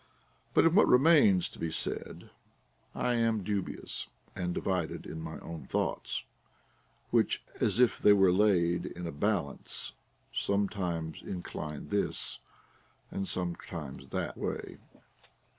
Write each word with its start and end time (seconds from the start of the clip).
But 0.55 0.65
in 0.65 0.73
what 0.73 0.87
remains 0.87 1.47
to 1.49 1.59
be 1.59 1.69
said, 1.69 2.31
I 2.95 3.13
am 3.13 3.43
dubious 3.43 4.07
and 4.35 4.51
divided 4.51 5.05
in 5.05 5.21
my 5.21 5.37
own 5.41 5.67
thoughts, 5.67 6.23
which, 7.11 7.43
as 7.59 7.79
if 7.79 7.99
they 7.99 8.11
were 8.11 8.31
laid 8.33 8.87
in 8.87 9.05
a 9.05 9.11
balance, 9.11 9.93
sometimes 10.33 11.21
incline 11.21 11.89
this, 11.89 12.39
and 13.11 13.27
sometimes 13.27 14.07
that 14.07 14.39
way. 14.39 14.79